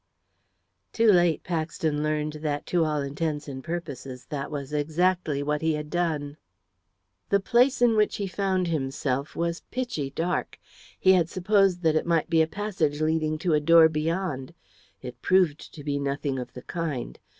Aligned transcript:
Too 0.93 1.11
late 1.11 1.43
Paxton 1.43 2.01
learned 2.01 2.33
that, 2.41 2.65
to 2.73 2.83
all 2.83 3.03
intents 3.03 3.47
and 3.47 3.63
purposes, 3.63 4.25
that 4.31 4.49
was 4.49 4.73
exactly 4.73 5.43
what 5.43 5.61
he 5.61 5.73
had 5.73 5.91
done. 5.91 6.37
The 7.29 7.39
place 7.39 7.83
in 7.83 7.95
which 7.95 8.15
he 8.15 8.25
found 8.25 8.65
himself 8.67 9.35
was 9.35 9.61
pitchy 9.69 10.09
dark. 10.09 10.57
He 10.99 11.11
had 11.11 11.29
supposed 11.29 11.83
that 11.83 11.95
it 11.95 12.07
might 12.07 12.31
be 12.31 12.41
a 12.41 12.47
passage 12.47 12.99
leading 12.99 13.37
to 13.45 13.53
a 13.53 13.59
door 13.59 13.89
beyond. 13.89 14.55
It 15.03 15.21
proved 15.21 15.71
to 15.75 15.83
be 15.83 15.99
nothing 15.99 16.39
of 16.39 16.53
the 16.53 16.63
kind. 16.63 17.19